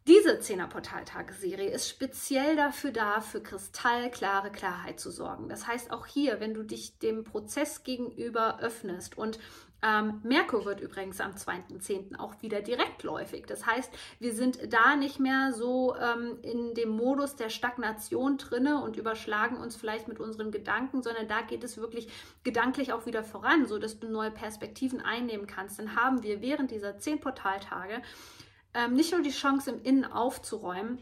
Diese 0.07 0.39
Zehner-Portaltageserie 0.39 1.71
ist 1.71 1.89
speziell 1.89 2.57
dafür 2.57 2.93
da, 2.93 3.23
für 3.23 3.43
kristallklare 3.43 4.51
Klarheit 4.51 5.01
zu 5.01 5.11
sorgen. 5.11 5.49
Das 5.49 5.67
heißt, 5.67 5.91
auch 5.93 6.05
hier, 6.05 6.41
wenn 6.41 6.53
du 6.53 6.63
dich 6.63 6.99
dem 6.99 7.25
Prozess 7.25 7.85
gegenüber 7.85 8.61
öffnest 8.61 9.17
und 9.17 9.39
Ähm, 9.87 10.23
Merkur 10.23 10.65
wird 10.65 10.81
übrigens 10.81 11.21
am 11.21 11.33
2.10. 11.33 12.19
auch 12.19 12.41
wieder 12.41 12.63
direktläufig. 12.63 13.45
Das 13.47 13.67
heißt, 13.67 13.93
wir 14.19 14.33
sind 14.33 14.73
da 14.73 14.97
nicht 14.97 15.21
mehr 15.21 15.53
so 15.53 15.95
ähm, 15.97 16.39
in 16.41 16.73
dem 16.73 16.89
Modus 16.89 17.37
der 17.37 17.51
Stagnation 17.51 18.39
drinne 18.39 18.83
und 18.83 18.97
überschlagen 18.97 19.59
uns 19.59 19.77
vielleicht 19.77 20.09
mit 20.09 20.21
unseren 20.21 20.51
Gedanken, 20.51 21.03
sondern 21.03 21.29
da 21.29 21.43
geht 21.43 21.63
es 21.65 21.77
wirklich 21.77 22.09
gedanklich 22.45 22.95
auch 22.95 23.05
wieder 23.05 23.25
voran, 23.25 23.67
sodass 23.67 24.01
du 24.01 24.09
neue 24.09 24.31
Perspektiven 24.31 25.03
einnehmen 25.03 25.47
kannst. 25.47 25.79
Dann 25.79 25.97
haben 25.97 26.23
wir 26.23 26.41
während 26.41 26.71
dieser 26.71 26.99
zehn 26.99 27.21
Portaltage 27.21 28.01
ähm, 28.75 28.95
nicht 28.95 29.12
nur 29.12 29.23
die 29.23 29.31
Chance, 29.31 29.71
im 29.71 29.83
Innen 29.83 30.04
aufzuräumen, 30.04 30.99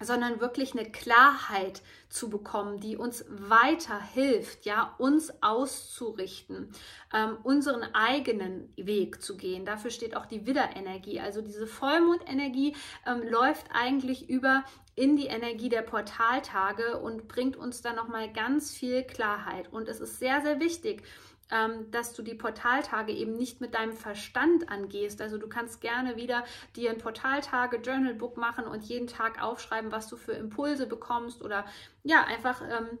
sondern 0.00 0.40
wirklich 0.40 0.72
eine 0.72 0.90
Klarheit 0.90 1.82
zu 2.08 2.28
bekommen, 2.28 2.80
die 2.80 2.96
uns 2.96 3.24
weiterhilft, 3.28 4.64
ja, 4.64 4.94
uns 4.98 5.32
auszurichten, 5.42 6.72
ähm, 7.14 7.36
unseren 7.42 7.82
eigenen 7.94 8.72
Weg 8.76 9.22
zu 9.22 9.36
gehen. 9.36 9.64
Dafür 9.64 9.90
steht 9.90 10.16
auch 10.16 10.26
die 10.26 10.46
Widderenergie. 10.46 11.20
Also 11.20 11.40
diese 11.40 11.66
Vollmondenergie 11.66 12.74
ähm, 13.06 13.22
läuft 13.22 13.66
eigentlich 13.72 14.28
über 14.28 14.64
in 14.94 15.16
die 15.16 15.26
Energie 15.26 15.68
der 15.68 15.82
Portaltage 15.82 16.98
und 16.98 17.28
bringt 17.28 17.56
uns 17.56 17.80
dann 17.80 17.96
nochmal 17.96 18.32
ganz 18.32 18.72
viel 18.72 19.04
Klarheit. 19.04 19.72
Und 19.72 19.88
es 19.88 20.00
ist 20.00 20.18
sehr, 20.18 20.42
sehr 20.42 20.60
wichtig, 20.60 21.02
ähm, 21.50 21.90
dass 21.90 22.14
du 22.14 22.22
die 22.22 22.34
Portaltage 22.34 23.12
eben 23.12 23.36
nicht 23.36 23.60
mit 23.60 23.74
deinem 23.74 23.92
Verstand 23.92 24.68
angehst. 24.70 25.20
Also 25.20 25.38
du 25.38 25.48
kannst 25.48 25.80
gerne 25.80 26.16
wieder 26.16 26.44
dir 26.76 26.90
ein 26.90 26.98
Portaltage 26.98 27.76
Journalbook 27.76 28.36
machen 28.36 28.66
und 28.66 28.84
jeden 28.84 29.06
Tag 29.06 29.42
aufschreiben, 29.42 29.92
was 29.92 30.08
du 30.08 30.16
für 30.16 30.32
Impulse 30.32 30.86
bekommst 30.86 31.42
oder 31.42 31.64
ja, 32.02 32.24
einfach 32.24 32.62
ähm, 32.62 32.98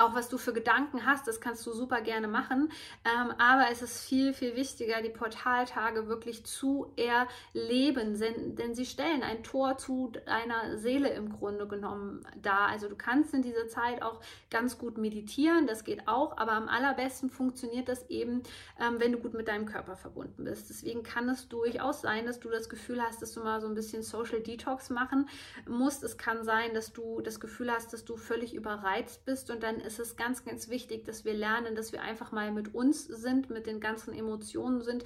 auch 0.00 0.14
was 0.14 0.28
du 0.28 0.38
für 0.38 0.52
Gedanken 0.52 1.06
hast, 1.06 1.28
das 1.28 1.40
kannst 1.40 1.66
du 1.66 1.72
super 1.72 2.00
gerne 2.00 2.28
machen. 2.28 2.70
Ähm, 3.04 3.32
aber 3.38 3.70
es 3.70 3.82
ist 3.82 4.00
viel, 4.04 4.32
viel 4.32 4.56
wichtiger, 4.56 5.02
die 5.02 5.10
Portaltage 5.10 6.08
wirklich 6.08 6.44
zu 6.44 6.92
erleben, 6.96 8.18
denn, 8.18 8.74
sie 8.74 8.86
stellen 8.86 9.22
ein 9.22 9.42
Tor 9.42 9.78
zu 9.78 10.12
deiner 10.26 10.78
Seele 10.78 11.10
im 11.10 11.30
Grunde 11.32 11.66
genommen 11.66 12.24
dar. 12.40 12.68
Also 12.68 12.88
du 12.88 12.96
kannst 12.96 13.34
in 13.34 13.42
dieser 13.42 13.68
Zeit 13.68 14.02
auch 14.02 14.20
ganz 14.50 14.78
gut 14.78 14.96
meditieren, 14.96 15.66
das 15.66 15.84
geht 15.84 16.08
auch, 16.08 16.36
aber 16.38 16.52
am 16.52 16.68
allerbesten 16.68 17.30
funktioniert 17.30 17.88
das 17.88 18.08
eben, 18.08 18.42
ähm, 18.78 18.96
wenn 18.98 19.12
du 19.12 19.18
gut 19.18 19.34
mit 19.34 19.48
deinem 19.48 19.66
Körper 19.66 19.96
verbunden 19.96 20.44
bist. 20.44 20.70
Deswegen 20.70 21.02
kann 21.02 21.28
es 21.28 21.48
durchaus 21.48 22.00
sein, 22.00 22.26
dass 22.26 22.40
du 22.40 22.48
das 22.48 22.68
Gefühl 22.68 23.02
hast, 23.02 23.22
dass 23.22 23.32
du 23.32 23.40
mal 23.40 23.60
so 23.60 23.66
ein 23.66 23.74
bisschen 23.74 24.02
Social 24.02 24.40
Detox 24.40 24.90
machen 24.90 25.28
musst. 25.68 26.02
Es 26.04 26.16
kann 26.16 26.44
sein, 26.44 26.74
dass 26.74 26.92
du 26.92 27.20
das 27.20 27.40
Gefühl 27.40 27.70
hast, 27.70 27.92
dass 27.92 28.04
du 28.04 28.16
völlig 28.16 28.54
überreizt 28.54 29.24
bist 29.24 29.50
und 29.50 29.62
dann 29.62 29.80
ist 29.90 29.98
es 29.98 30.16
ganz, 30.16 30.44
ganz 30.44 30.68
wichtig, 30.68 31.04
dass 31.04 31.24
wir 31.24 31.34
lernen, 31.34 31.74
dass 31.74 31.92
wir 31.92 32.02
einfach 32.02 32.30
mal 32.32 32.52
mit 32.52 32.74
uns 32.74 33.06
sind, 33.06 33.50
mit 33.50 33.66
den 33.66 33.80
ganzen 33.80 34.14
Emotionen 34.14 34.82
sind, 34.82 35.04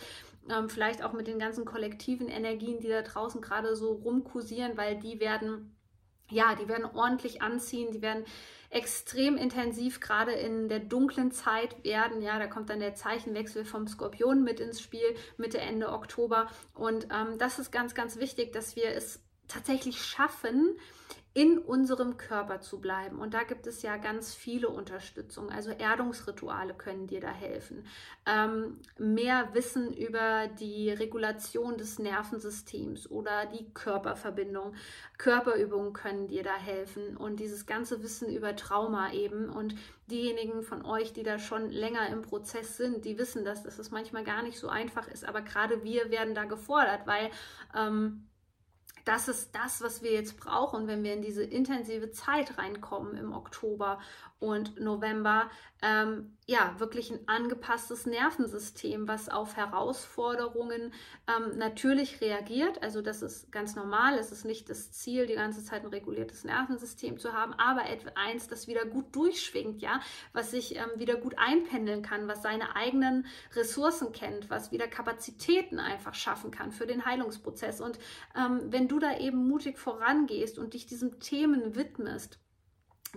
ähm, 0.51 0.69
vielleicht 0.69 1.03
auch 1.03 1.13
mit 1.13 1.27
den 1.27 1.39
ganzen 1.39 1.65
kollektiven 1.65 2.29
Energien, 2.29 2.81
die 2.81 2.89
da 2.89 3.03
draußen 3.03 3.41
gerade 3.41 3.77
so 3.77 3.93
rumkursieren, 3.93 4.77
weil 4.77 4.99
die 4.99 5.21
werden, 5.21 5.75
ja, 6.31 6.55
die 6.55 6.69
werden 6.69 6.85
ordentlich 6.85 7.41
anziehen, 7.41 7.93
die 7.93 8.03
werden 8.03 8.25
extrem 8.69 9.37
intensiv 9.37 10.01
gerade 10.01 10.33
in 10.33 10.69
der 10.69 10.81
dunklen 10.81 11.31
Zeit 11.31 11.83
werden. 11.85 12.21
Ja, 12.21 12.39
da 12.39 12.47
kommt 12.47 12.69
dann 12.71 12.81
der 12.81 12.95
Zeichenwechsel 12.95 13.65
vom 13.65 13.87
Skorpion 13.87 14.43
mit 14.43 14.61
ins 14.61 14.81
Spiel, 14.81 15.15
Mitte, 15.37 15.59
Ende 15.59 15.93
Oktober. 15.93 16.49
Und 16.75 17.07
ähm, 17.11 17.39
das 17.39 17.59
ist 17.59 17.71
ganz, 17.71 17.95
ganz 17.95 18.19
wichtig, 18.19 18.53
dass 18.53 18.75
wir 18.75 18.89
es 18.89 19.23
tatsächlich 19.49 20.03
schaffen, 20.03 20.77
in 21.37 21.59
unserem 21.59 22.17
Körper 22.17 22.61
zu 22.61 22.81
bleiben. 22.81 23.19
Und 23.19 23.35
da 23.35 23.43
gibt 23.43 23.67
es 23.67 23.83
ja 23.83 23.97
ganz 23.97 24.33
viele 24.33 24.69
Unterstützung. 24.69 25.51
Also 25.51 25.73
Erdungsrituale 25.73 26.75
können 26.75 27.09
dir 27.09 27.21
da 27.21 27.33
helfen. 27.33 27.85
Ähm, 28.25 28.79
mehr 28.99 29.53
Wissen 29.53 29.93
über 29.93 30.47
die 30.47 30.91
Regulation 30.91 31.77
des 31.77 31.99
Nervensystems 31.99 33.11
oder 33.11 33.47
die 33.47 33.69
Körperverbindung. 33.75 34.77
Körperübungen 35.19 35.93
können 35.93 36.29
dir 36.29 36.45
da 36.45 36.55
helfen. 36.55 37.17
Und 37.17 37.41
dieses 37.41 37.67
ganze 37.67 38.01
Wissen 38.05 38.29
über 38.29 38.55
Trauma 38.55 39.13
eben. 39.13 39.49
Und 39.49 39.75
diejenigen 40.07 40.63
von 40.63 40.85
euch, 40.85 41.13
die 41.13 41.25
da 41.25 41.41
schon 41.41 41.69
länger 41.69 42.09
im 42.11 42.23
Prozess 42.23 42.77
sind, 42.77 43.05
die 43.05 43.19
wissen 43.19 43.45
das, 43.45 43.65
dass 43.65 43.81
es 43.81 43.91
manchmal 43.91 44.23
gar 44.23 44.45
nicht 44.45 44.61
so 44.61 44.69
einfach 44.69 45.09
ist. 45.09 45.25
Aber 45.25 45.43
gerade 45.43 45.83
wir 45.83 46.13
werden 46.13 46.37
da 46.37 46.45
gefordert, 46.45 47.09
weil 47.09 47.29
ähm, 47.77 48.29
das 49.05 49.29
ist 49.29 49.55
das, 49.55 49.83
was 49.83 50.03
wir 50.03 50.13
jetzt 50.13 50.39
brauchen, 50.39 50.87
wenn 50.87 51.03
wir 51.03 51.13
in 51.13 51.23
diese 51.23 51.45
intensive 51.45 52.11
Zeit 52.11 52.59
reinkommen 52.59 53.17
im 53.17 53.33
Oktober 53.33 53.99
und 54.39 54.81
November. 54.81 55.51
Ähm, 55.83 56.37
ja, 56.47 56.75
wirklich 56.79 57.11
ein 57.11 57.21
angepasstes 57.27 58.05
Nervensystem, 58.05 59.09
was 59.09 59.31
auf 59.31 59.57
Herausforderungen 59.57 60.93
ähm, 61.27 61.57
natürlich 61.57 62.21
reagiert. 62.21 62.83
Also 62.83 63.01
das 63.01 63.23
ist 63.23 63.51
ganz 63.51 63.77
normal. 63.77 64.19
Es 64.19 64.31
ist 64.31 64.45
nicht 64.45 64.69
das 64.69 64.93
Ziel, 64.93 65.27
die 65.27 65.35
ganze 65.35 65.65
Zeit 65.65 65.83
ein 65.83 65.89
reguliertes 65.89 66.45
Nervensystem 66.45 67.19
zu 67.19 67.33
haben, 67.33 67.55
aber 67.55 67.83
eins, 68.15 68.49
das 68.49 68.67
wieder 68.67 68.85
gut 68.85 69.15
durchschwingt, 69.17 69.81
ja, 69.81 70.01
was 70.33 70.51
sich 70.51 70.77
ähm, 70.77 70.91
wieder 70.97 71.17
gut 71.17 71.39
einpendeln 71.39 72.03
kann, 72.03 72.29
was 72.29 72.43
seine 72.43 72.77
eigenen 72.77 73.27
Ressourcen 73.55 74.13
kennt, 74.13 74.51
was 74.51 74.71
wieder 74.71 74.87
Kapazitäten 74.87 75.79
einfach 75.79 76.15
schaffen 76.15 76.51
kann 76.51 76.73
für 76.73 76.87
den 76.87 77.07
Heilungsprozess. 77.07 77.81
Und 77.81 77.99
ähm, 78.37 78.61
wenn 78.67 78.89
du 78.89 78.94
da 78.99 79.19
eben 79.19 79.49
mutig 79.49 79.79
vorangehst 79.79 80.59
und 80.59 80.75
dich 80.75 80.87
diesen 80.87 81.21
Themen 81.21 81.75
widmest, 81.75 82.39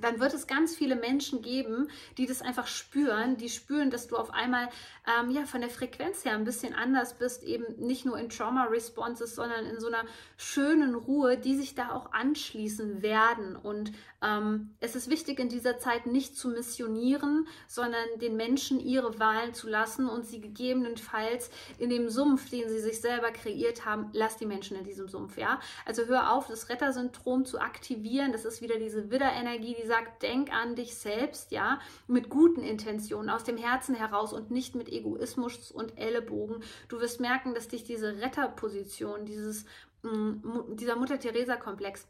dann 0.01 0.19
wird 0.19 0.33
es 0.33 0.47
ganz 0.47 0.75
viele 0.75 0.95
Menschen 0.95 1.41
geben, 1.41 1.89
die 2.17 2.25
das 2.25 2.41
einfach 2.41 2.67
spüren, 2.67 3.37
die 3.37 3.49
spüren, 3.49 3.89
dass 3.89 4.07
du 4.07 4.15
auf 4.15 4.31
einmal 4.31 4.69
ähm, 5.07 5.31
ja 5.31 5.45
von 5.45 5.61
der 5.61 5.69
Frequenz 5.69 6.25
her 6.25 6.33
ein 6.33 6.43
bisschen 6.43 6.73
anders 6.73 7.17
bist, 7.17 7.43
eben 7.43 7.65
nicht 7.77 8.05
nur 8.05 8.17
in 8.17 8.29
Trauma 8.29 8.65
Responses, 8.65 9.35
sondern 9.35 9.65
in 9.65 9.79
so 9.79 9.87
einer 9.87 10.05
schönen 10.37 10.95
Ruhe, 10.95 11.37
die 11.37 11.55
sich 11.55 11.75
da 11.75 11.91
auch 11.91 12.11
anschließen 12.11 13.01
werden. 13.01 13.55
Und 13.55 13.91
ähm, 14.21 14.75
es 14.79 14.95
ist 14.95 15.09
wichtig 15.09 15.39
in 15.39 15.49
dieser 15.49 15.77
Zeit 15.77 16.07
nicht 16.07 16.35
zu 16.35 16.49
missionieren, 16.49 17.47
sondern 17.67 18.17
den 18.19 18.35
Menschen 18.35 18.79
ihre 18.79 19.19
Wahlen 19.19 19.53
zu 19.53 19.67
lassen 19.67 20.09
und 20.09 20.25
sie 20.25 20.41
gegebenenfalls 20.41 21.51
in 21.77 21.89
dem 21.89 22.09
Sumpf, 22.09 22.49
den 22.49 22.67
sie 22.67 22.79
sich 22.79 22.99
selber 22.99 23.31
kreiert 23.31 23.85
haben, 23.85 24.09
lass 24.13 24.37
die 24.37 24.47
Menschen 24.47 24.75
in 24.77 24.83
diesem 24.83 25.07
Sumpf, 25.07 25.37
ja. 25.37 25.59
Also 25.85 26.05
hör 26.05 26.33
auf, 26.33 26.47
das 26.47 26.69
Rettersyndrom 26.69 27.45
zu 27.45 27.59
aktivieren. 27.59 28.31
Das 28.31 28.45
ist 28.45 28.61
wieder 28.61 28.79
diese 28.79 29.11
Widderenergie, 29.11 29.75
die 29.79 29.87
sagt, 29.87 30.23
denk 30.23 30.51
an 30.51 30.75
dich 30.75 30.95
selbst, 30.95 31.51
ja, 31.51 31.79
mit 32.07 32.29
guten 32.29 32.63
Intentionen, 32.63 33.29
aus 33.29 33.43
dem 33.43 33.57
Herzen 33.57 33.93
heraus 33.93 34.33
und 34.33 34.49
nicht 34.49 34.73
mit 34.73 34.89
Egoismus 34.89 35.71
und 35.71 35.97
Ellenbogen. 35.97 36.63
Du 36.87 36.99
wirst 36.99 37.19
merken, 37.19 37.53
dass 37.53 37.67
dich 37.67 37.83
diese 37.83 38.17
Retterposition, 38.17 39.25
dieses, 39.25 39.65
mm, 40.01 40.75
dieser 40.75 40.95
Mutter-Theresa-Komplex, 40.95 42.07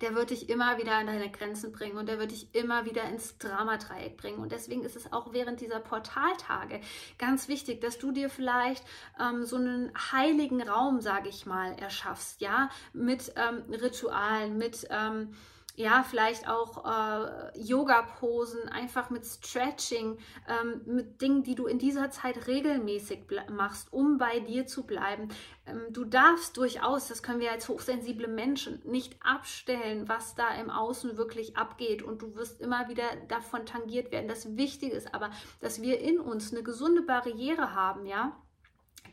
der 0.00 0.14
wird 0.14 0.30
dich 0.30 0.48
immer 0.48 0.78
wieder 0.78 0.92
an 0.92 1.06
deine 1.06 1.30
Grenzen 1.30 1.72
bringen 1.72 1.96
und 1.96 2.08
der 2.08 2.18
wird 2.18 2.30
dich 2.30 2.54
immer 2.54 2.84
wieder 2.84 3.04
ins 3.04 3.38
Dramadreieck 3.38 4.16
bringen. 4.16 4.38
Und 4.38 4.52
deswegen 4.52 4.82
ist 4.82 4.96
es 4.96 5.12
auch 5.12 5.32
während 5.32 5.60
dieser 5.60 5.80
Portaltage 5.80 6.80
ganz 7.18 7.48
wichtig, 7.48 7.80
dass 7.80 7.98
du 7.98 8.12
dir 8.12 8.30
vielleicht 8.30 8.84
ähm, 9.20 9.44
so 9.44 9.56
einen 9.56 9.92
heiligen 10.12 10.62
Raum, 10.62 11.00
sage 11.00 11.28
ich 11.28 11.46
mal, 11.46 11.72
erschaffst, 11.78 12.40
ja, 12.40 12.70
mit 12.92 13.32
ähm, 13.36 13.62
Ritualen, 13.72 14.58
mit 14.58 14.86
ähm, 14.90 15.34
ja, 15.78 16.02
vielleicht 16.02 16.48
auch 16.48 16.84
äh, 16.84 17.56
Yoga-Posen, 17.56 18.68
einfach 18.68 19.10
mit 19.10 19.24
Stretching, 19.24 20.18
ähm, 20.48 20.80
mit 20.86 21.22
Dingen, 21.22 21.44
die 21.44 21.54
du 21.54 21.66
in 21.66 21.78
dieser 21.78 22.10
Zeit 22.10 22.48
regelmäßig 22.48 23.20
machst, 23.48 23.92
um 23.92 24.18
bei 24.18 24.40
dir 24.40 24.66
zu 24.66 24.84
bleiben. 24.84 25.28
Ähm, 25.66 25.82
du 25.90 26.04
darfst 26.04 26.56
durchaus, 26.56 27.06
das 27.06 27.22
können 27.22 27.38
wir 27.38 27.52
als 27.52 27.68
hochsensible 27.68 28.26
Menschen 28.26 28.82
nicht 28.86 29.22
abstellen, 29.22 30.08
was 30.08 30.34
da 30.34 30.48
im 30.60 30.68
Außen 30.68 31.16
wirklich 31.16 31.56
abgeht 31.56 32.02
und 32.02 32.22
du 32.22 32.34
wirst 32.34 32.60
immer 32.60 32.88
wieder 32.88 33.04
davon 33.28 33.64
tangiert 33.64 34.10
werden. 34.10 34.26
Das 34.26 34.56
Wichtige 34.56 34.96
ist 34.96 35.14
aber, 35.14 35.30
dass 35.60 35.80
wir 35.80 36.00
in 36.00 36.18
uns 36.18 36.50
eine 36.52 36.64
gesunde 36.64 37.02
Barriere 37.02 37.72
haben, 37.76 38.04
ja 38.04 38.36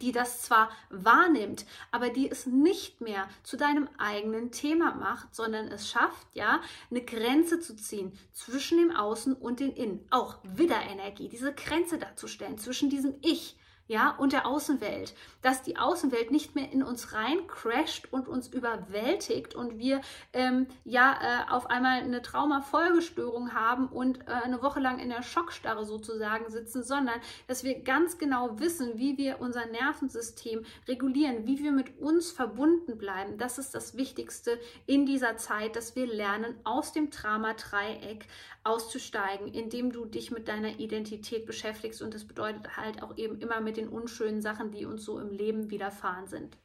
die 0.01 0.11
das 0.11 0.41
zwar 0.41 0.69
wahrnimmt, 0.89 1.65
aber 1.91 2.09
die 2.09 2.29
es 2.29 2.45
nicht 2.45 3.01
mehr 3.01 3.27
zu 3.43 3.57
deinem 3.57 3.89
eigenen 3.97 4.51
Thema 4.51 4.95
macht, 4.95 5.35
sondern 5.35 5.67
es 5.67 5.89
schafft, 5.89 6.27
ja, 6.33 6.61
eine 6.89 7.03
Grenze 7.03 7.59
zu 7.59 7.75
ziehen 7.75 8.17
zwischen 8.33 8.77
dem 8.77 8.95
Außen 8.95 9.33
und 9.33 9.59
dem 9.59 9.73
Innen. 9.73 10.05
Auch 10.09 10.37
Widderenergie, 10.43 11.29
diese 11.29 11.53
Grenze 11.53 11.97
darzustellen 11.97 12.57
zwischen 12.57 12.89
diesem 12.89 13.15
Ich 13.21 13.57
ja, 13.87 14.15
und 14.17 14.33
der 14.33 14.47
Außenwelt, 14.47 15.13
dass 15.43 15.61
die 15.61 15.77
Außenwelt 15.77 16.31
nicht 16.31 16.55
mehr 16.55 16.71
in 16.71 16.81
uns 16.81 17.13
rein 17.13 17.45
crasht 17.47 18.07
und 18.11 18.27
uns 18.27 18.47
überwältigt 18.47 19.53
und 19.53 19.77
wir 19.77 20.01
ähm, 20.33 20.65
ja 20.85 21.13
äh, 21.21 21.51
auf 21.51 21.69
einmal 21.69 22.01
eine 22.01 22.23
Traumafolgestörung 22.23 23.53
haben 23.53 23.87
und 23.87 24.21
äh, 24.27 24.31
eine 24.43 24.63
Woche 24.63 24.79
lang 24.79 24.97
in 24.97 25.09
der 25.09 25.21
Schockstarre 25.21 25.85
sozusagen 25.85 26.49
sitzen, 26.49 26.83
sondern 26.83 27.19
dass 27.47 27.63
wir 27.63 27.79
ganz 27.83 28.17
genau 28.17 28.59
wissen, 28.59 28.97
wie 28.97 29.19
wir 29.19 29.39
unser 29.39 29.67
Nervensystem 29.67 30.65
regulieren, 30.87 31.45
wie 31.45 31.59
wir 31.59 31.71
mit 31.71 31.99
uns 31.99 32.31
verbunden 32.31 32.97
bleiben. 32.97 33.37
Das 33.37 33.59
ist 33.59 33.75
das 33.75 33.95
Wichtigste 33.95 34.59
in 34.87 35.05
dieser 35.05 35.37
Zeit, 35.37 35.75
dass 35.75 35.95
wir 35.95 36.07
lernen, 36.07 36.55
aus 36.63 36.91
dem 36.91 37.11
Trauma-Dreieck 37.11 38.25
auszusteigen, 38.63 39.53
indem 39.53 39.91
du 39.91 40.05
dich 40.05 40.31
mit 40.31 40.47
deiner 40.47 40.79
Identität 40.79 41.45
beschäftigst 41.45 42.01
und 42.01 42.15
das 42.15 42.25
bedeutet 42.25 42.77
halt 42.77 43.03
auch 43.03 43.15
eben 43.15 43.39
immer 43.39 43.61
mit 43.61 43.75
den 43.77 43.89
unschönen 43.89 44.41
Sachen, 44.41 44.72
die 44.72 44.86
uns 44.86 45.03
so 45.03 45.20
im 45.20 45.32
Leben 45.32 45.70
widerfahren 45.70 46.27
sind. 46.27 46.58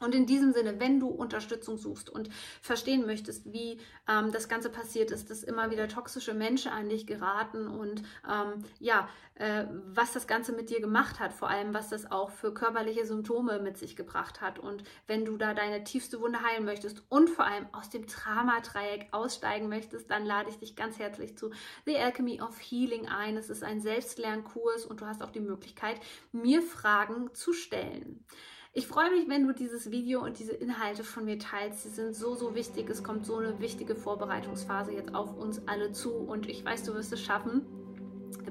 Und 0.00 0.14
in 0.14 0.26
diesem 0.26 0.52
Sinne, 0.52 0.80
wenn 0.80 0.98
du 0.98 1.08
Unterstützung 1.08 1.76
suchst 1.76 2.08
und 2.08 2.30
verstehen 2.62 3.04
möchtest, 3.04 3.52
wie 3.52 3.78
ähm, 4.08 4.32
das 4.32 4.48
Ganze 4.48 4.70
passiert 4.70 5.10
ist, 5.10 5.30
dass 5.30 5.42
immer 5.42 5.70
wieder 5.70 5.88
toxische 5.88 6.32
Menschen 6.32 6.72
an 6.72 6.88
dich 6.88 7.06
geraten 7.06 7.68
und 7.68 8.02
ähm, 8.28 8.64
ja, 8.78 9.08
äh, 9.34 9.66
was 9.92 10.12
das 10.12 10.26
Ganze 10.26 10.52
mit 10.52 10.70
dir 10.70 10.80
gemacht 10.80 11.20
hat, 11.20 11.34
vor 11.34 11.50
allem 11.50 11.74
was 11.74 11.90
das 11.90 12.10
auch 12.10 12.30
für 12.30 12.54
körperliche 12.54 13.04
Symptome 13.04 13.60
mit 13.60 13.76
sich 13.76 13.94
gebracht 13.94 14.40
hat. 14.40 14.58
Und 14.58 14.84
wenn 15.06 15.26
du 15.26 15.36
da 15.36 15.52
deine 15.52 15.84
tiefste 15.84 16.20
Wunde 16.20 16.42
heilen 16.42 16.64
möchtest 16.64 17.02
und 17.10 17.28
vor 17.28 17.44
allem 17.44 17.66
aus 17.72 17.90
dem 17.90 18.06
Dramadreieck 18.06 19.08
aussteigen 19.12 19.68
möchtest, 19.68 20.10
dann 20.10 20.24
lade 20.24 20.48
ich 20.48 20.58
dich 20.58 20.76
ganz 20.76 20.98
herzlich 20.98 21.36
zu 21.36 21.50
The 21.84 21.98
Alchemy 21.98 22.40
of 22.40 22.58
Healing 22.58 23.06
ein. 23.06 23.36
Es 23.36 23.50
ist 23.50 23.62
ein 23.62 23.82
Selbstlernkurs 23.82 24.86
und 24.86 25.02
du 25.02 25.06
hast 25.06 25.22
auch 25.22 25.30
die 25.30 25.40
Möglichkeit, 25.40 26.00
mir 26.32 26.62
Fragen 26.62 27.34
zu 27.34 27.52
stellen. 27.52 28.24
Ich 28.72 28.86
freue 28.86 29.10
mich, 29.10 29.28
wenn 29.28 29.48
du 29.48 29.52
dieses 29.52 29.90
Video 29.90 30.22
und 30.22 30.38
diese 30.38 30.52
Inhalte 30.52 31.02
von 31.02 31.24
mir 31.24 31.40
teilst. 31.40 31.82
Sie 31.82 31.88
sind 31.88 32.14
so, 32.14 32.36
so 32.36 32.54
wichtig. 32.54 32.88
Es 32.88 33.02
kommt 33.02 33.26
so 33.26 33.38
eine 33.38 33.58
wichtige 33.58 33.96
Vorbereitungsphase 33.96 34.92
jetzt 34.92 35.12
auf 35.12 35.36
uns 35.36 35.66
alle 35.66 35.90
zu 35.90 36.12
und 36.14 36.48
ich 36.48 36.64
weiß, 36.64 36.84
du 36.84 36.94
wirst 36.94 37.12
es 37.12 37.20
schaffen. 37.20 37.62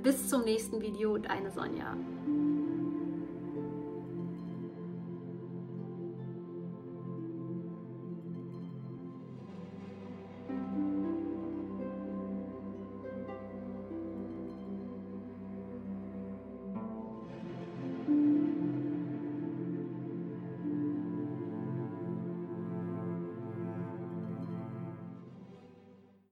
Bis 0.04 0.28
zum 0.28 0.44
nächsten 0.44 0.82
Video, 0.82 1.18
deine 1.18 1.52
Sonja. 1.52 1.96